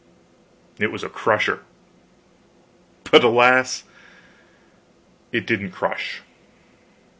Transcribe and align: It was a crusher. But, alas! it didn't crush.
It 0.79 0.91
was 0.91 1.03
a 1.03 1.09
crusher. 1.09 1.63
But, 3.11 3.23
alas! 3.23 3.83
it 5.31 5.45
didn't 5.45 5.73
crush. 5.73 6.23